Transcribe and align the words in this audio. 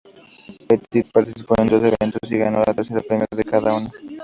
Petit 0.67 1.11
participó 1.13 1.53
en 1.59 1.67
dos 1.67 1.83
eventos 1.83 2.31
y 2.31 2.35
ganó 2.39 2.63
el 2.65 2.75
tercer 2.75 3.03
premio 3.07 3.27
en 3.29 3.43
cada 3.43 3.75
una. 3.75 3.91